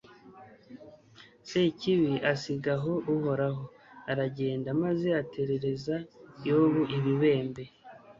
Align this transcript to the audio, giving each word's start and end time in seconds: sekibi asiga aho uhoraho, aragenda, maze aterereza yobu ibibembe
sekibi 1.49 2.13
asiga 2.31 2.71
aho 2.79 2.93
uhoraho, 3.13 3.63
aragenda, 4.11 4.67
maze 4.83 5.07
aterereza 5.21 5.95
yobu 6.47 6.81
ibibembe 6.97 7.63